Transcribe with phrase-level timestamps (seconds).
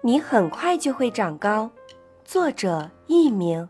[0.00, 1.70] 你很快就会长高。
[2.24, 3.68] 作者佚名。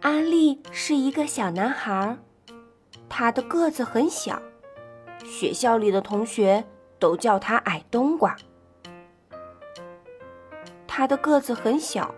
[0.00, 2.16] 阿力是一个小男孩，
[3.08, 4.40] 他的个子很小，
[5.24, 6.64] 学校里的同学
[7.00, 8.36] 都叫他矮冬瓜。
[10.86, 12.14] 他的个子很小，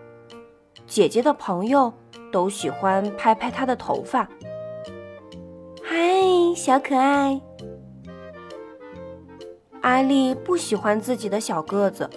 [0.85, 1.91] 姐姐的朋友
[2.31, 4.29] 都喜欢拍拍他的头发。
[5.83, 5.95] 嗨，
[6.55, 7.41] 小可爱！
[9.87, 12.09] 阿丽不喜欢自己的小个子，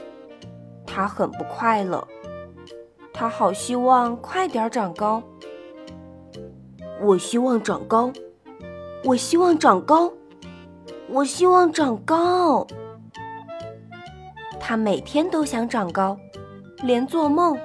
[0.85, 2.05] 她很不快乐。
[3.13, 5.23] 她好希望快点长高。
[7.01, 8.13] 我希望长高，
[9.05, 10.13] 我希望长高，
[11.11, 12.67] 我希望长高。
[14.59, 16.19] 她每天都想长高，
[16.83, 17.57] 连做梦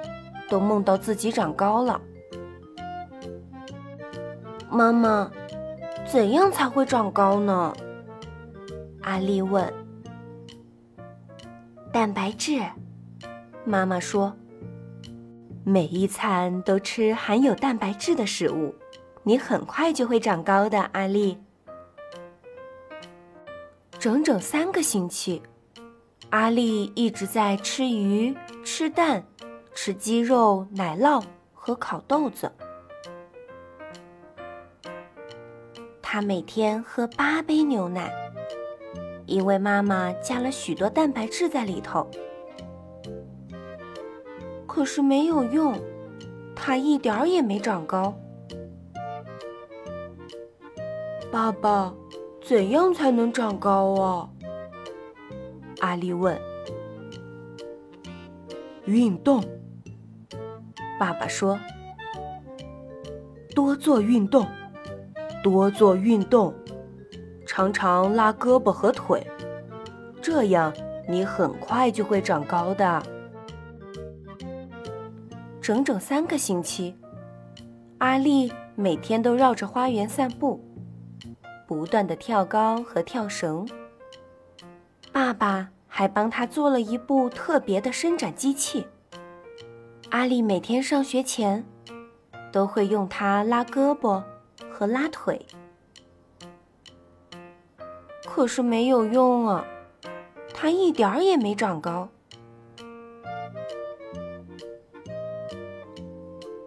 [0.48, 2.00] 都梦到自己长高了。
[4.70, 5.32] 妈妈，
[6.06, 7.74] 怎样才会长高呢？
[9.02, 9.68] 阿丽问。
[11.96, 12.60] 蛋白质，
[13.64, 14.36] 妈妈说
[15.64, 18.74] ：“每一餐都吃含有蛋白质的食物，
[19.22, 21.38] 你很快就会长高的。”阿丽，
[23.98, 25.40] 整整三个星期，
[26.28, 29.24] 阿丽一直在吃鱼、吃蛋、
[29.74, 31.24] 吃鸡肉、奶酪
[31.54, 32.52] 和烤豆子。
[36.02, 38.25] 她每天喝八杯牛奶。
[39.26, 42.08] 因为妈妈加了许多蛋白质在里头，
[44.66, 45.78] 可是没有用，
[46.54, 48.14] 它一点儿也没长高。
[51.30, 51.92] 爸爸，
[52.40, 54.30] 怎样才能长高啊？
[55.80, 56.40] 阿丽问。
[58.84, 59.42] 运动，
[61.00, 61.58] 爸爸说。
[63.54, 64.46] 多做运动，
[65.42, 66.54] 多做运动。
[67.56, 69.26] 常常拉胳膊和腿，
[70.20, 70.70] 这样
[71.08, 73.02] 你很快就会长高的。
[75.62, 76.94] 整整三个星期，
[77.96, 80.62] 阿丽每天都绕着花园散步，
[81.66, 83.66] 不断的跳高和跳绳。
[85.10, 88.86] 爸爸还帮他做了一部特别的伸展机器。
[90.10, 91.64] 阿丽每天上学前
[92.52, 94.22] 都会用它拉胳膊
[94.70, 95.40] 和拉腿。
[98.36, 99.64] 可是没有用啊，
[100.52, 102.06] 它一点儿也没长高。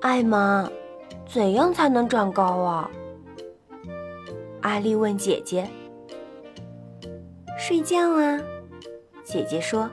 [0.01, 0.67] 艾玛，
[1.27, 2.89] 怎样才能长高啊？
[4.61, 5.69] 阿丽问姐姐。
[7.55, 8.41] 睡觉啊，
[9.23, 9.87] 姐姐说。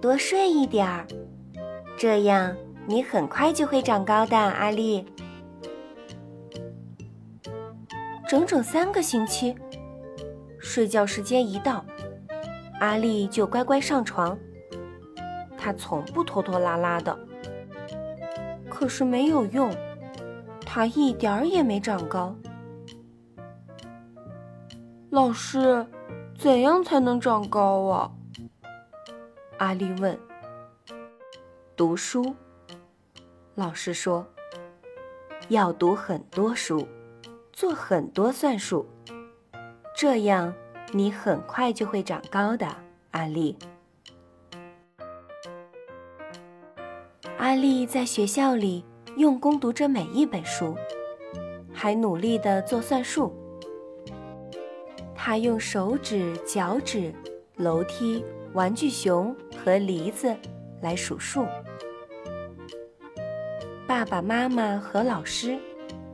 [0.00, 1.08] 多睡一点儿，
[1.96, 4.36] 这样你很快就会长高的。
[4.38, 5.04] 阿丽，
[8.28, 9.56] 整整三个星期。
[10.60, 11.84] 睡觉时间一到，
[12.80, 14.38] 阿丽就乖乖上床。
[15.56, 17.18] 她从不拖拖拉拉的，
[18.68, 19.74] 可是没有用，
[20.64, 22.36] 她一点儿也没长高。
[25.10, 25.86] 老师，
[26.38, 28.12] 怎样才能长高啊？
[29.58, 30.18] 阿丽问。
[31.76, 32.34] 读书，
[33.54, 34.26] 老师说，
[35.48, 36.86] 要读很多书，
[37.52, 38.86] 做很多算术。
[40.00, 40.54] 这样，
[40.94, 42.66] 你很快就会长高的，
[43.10, 43.54] 阿丽。
[47.36, 48.82] 阿丽在学校里
[49.18, 50.74] 用功读着每一本书，
[51.70, 53.30] 还努力的做算术。
[55.14, 57.14] 他用手指、脚趾、
[57.56, 58.24] 楼梯、
[58.54, 60.34] 玩具熊和梨子
[60.80, 61.44] 来数数。
[63.86, 65.58] 爸爸妈妈和老师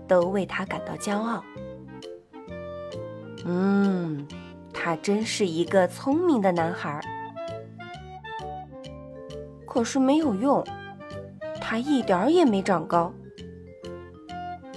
[0.08, 1.44] 都为他感到骄傲。
[3.48, 4.26] 嗯，
[4.72, 7.00] 他真是一个聪明的男孩。
[9.64, 10.66] 可是没有用，
[11.60, 13.12] 他一点儿也没长高。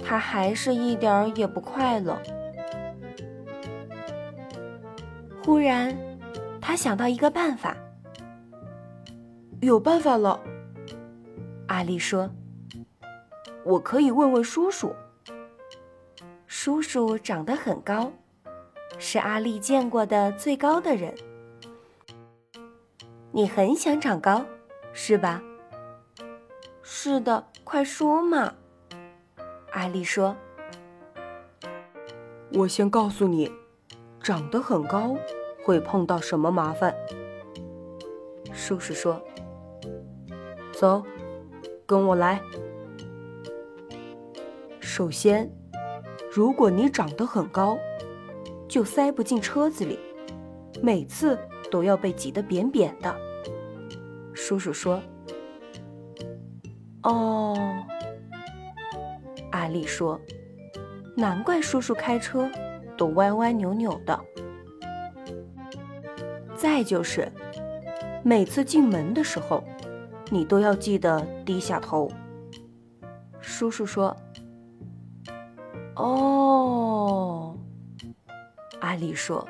[0.04, 2.20] 他还是一点儿也不快乐。
[5.44, 5.96] 忽然，
[6.60, 7.76] 他想到一个办法。
[9.60, 10.40] 有办法了，
[11.66, 12.30] 阿丽说
[13.64, 14.94] ：“我可以问问叔叔。
[16.46, 18.12] 叔叔长得很高。”
[19.02, 21.14] 是阿丽见过的最高的人。
[23.32, 24.44] 你很想长高，
[24.92, 25.42] 是吧？
[26.82, 28.54] 是的，快说嘛。
[29.72, 30.36] 阿丽说
[32.52, 33.50] ：“我先告诉你，
[34.22, 35.16] 长得很高
[35.64, 36.94] 会碰到什么麻烦。”
[38.52, 39.22] 叔叔说
[40.78, 41.02] ：“走，
[41.86, 42.38] 跟我来。
[44.78, 45.50] 首先，
[46.30, 47.78] 如果你长得很高。”
[48.70, 49.98] 就塞不进车子里，
[50.80, 51.36] 每次
[51.72, 53.12] 都要被挤得扁扁的。
[54.32, 55.02] 叔叔说
[57.02, 57.56] ：“哦。”
[59.50, 60.20] 阿丽说
[61.18, 62.48] ：“难怪叔叔开车
[62.96, 64.18] 都歪歪扭扭的。”
[66.54, 67.28] 再就是，
[68.22, 69.64] 每次进门的时候，
[70.30, 72.08] 你都要记得低下头。
[73.40, 74.16] 叔叔说
[75.96, 77.48] ：“哦。”
[78.80, 79.46] 阿丽说：“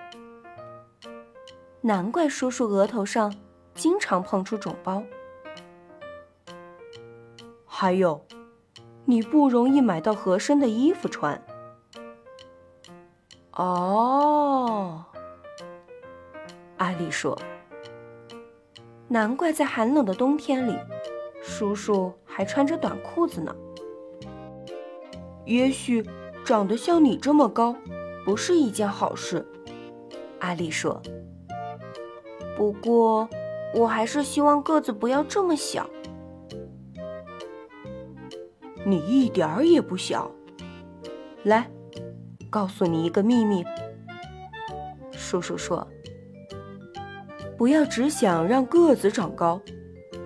[1.81, 3.35] 难怪叔叔额头上
[3.75, 5.03] 经常碰出肿包。
[7.65, 8.27] 还有，
[9.05, 11.43] 你不容易买到合身的衣服穿。”
[13.53, 15.05] 哦，
[16.77, 17.39] 阿丽说
[19.09, 20.77] ：“难怪在寒冷的冬天里，
[21.43, 23.57] 叔叔还穿着短裤子呢。”
[25.47, 26.07] 也许
[26.45, 27.75] 长得像你这么高，
[28.25, 29.47] 不是一件好事，
[30.41, 31.01] 阿丽说。
[32.57, 33.29] 不过，
[33.75, 35.89] 我还是希望个子不要这么小。
[38.85, 40.31] 你一点儿也不小。
[41.45, 41.71] 来，
[42.51, 43.65] 告诉你一个秘密。
[45.13, 45.87] 叔叔说，
[47.57, 49.61] 不要只想让个子长高，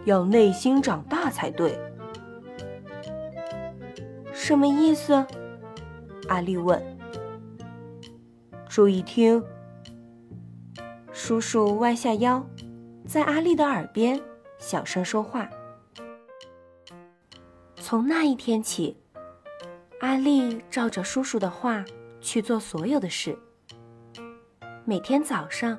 [0.05, 1.79] 要内心长大才对。
[4.33, 5.25] 什么意思？
[6.29, 6.94] 阿丽问。
[8.75, 9.41] 注意听。
[11.13, 12.45] 叔叔弯下腰，
[13.07, 14.21] 在阿丽的耳边
[14.59, 15.49] 小声说话。
[17.77, 18.97] 从那一天起，
[20.01, 21.85] 阿丽照着叔叔的话
[22.21, 23.39] 去做所有的事。
[24.85, 25.79] 每天早上，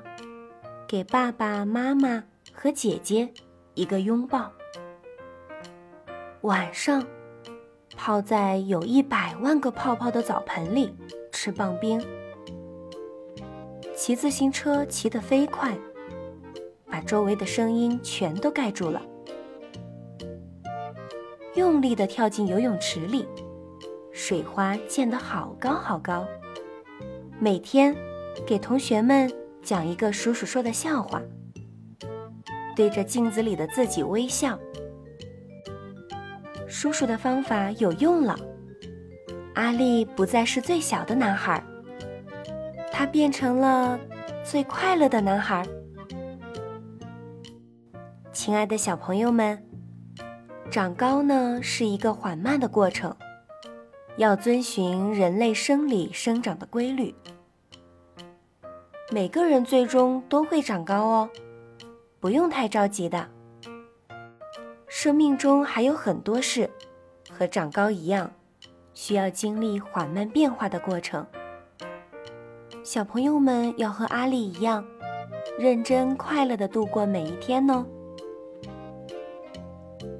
[0.88, 3.30] 给爸爸妈妈和姐姐
[3.74, 4.50] 一个拥抱。
[6.40, 7.06] 晚上。
[7.98, 10.94] 泡在有一百万个泡泡的澡盆里
[11.32, 11.98] 吃棒冰，
[13.96, 15.74] 骑自行车骑得飞快，
[16.90, 19.00] 把周围的声音全都盖住了。
[21.54, 23.26] 用力地跳进游泳池里，
[24.12, 26.26] 水花溅得好高好高。
[27.40, 27.96] 每天
[28.46, 29.32] 给同学们
[29.62, 31.22] 讲一个叔叔说的笑话，
[32.76, 34.58] 对着镜子里的自己微笑。
[36.68, 38.38] 叔叔的方法有用了，
[39.54, 41.64] 阿力不再是最小的男孩，
[42.98, 44.00] 他变成了
[44.42, 45.62] 最快乐的男孩。
[48.32, 49.62] 亲爱的小朋友们，
[50.70, 53.14] 长高呢是一个缓慢的过程，
[54.16, 57.14] 要遵循人类生理生长的规律。
[59.12, 61.30] 每个人最终都会长高哦，
[62.18, 63.28] 不用太着急的。
[64.88, 66.70] 生命中还有很多事，
[67.30, 68.32] 和长高一样，
[68.94, 71.26] 需要经历缓慢变化的过程。
[72.86, 74.86] 小朋友们要和阿丽一样，
[75.58, 77.84] 认真快乐的度过每一天哦。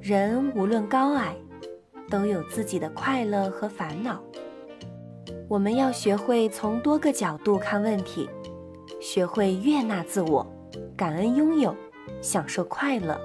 [0.01, 1.33] 人无论高矮，
[2.09, 4.21] 都有自己的快乐和烦恼。
[5.47, 8.29] 我们要学会从多个角度看问题，
[8.99, 10.45] 学会悦纳自我，
[10.97, 11.73] 感恩拥有，
[12.21, 13.17] 享受快乐。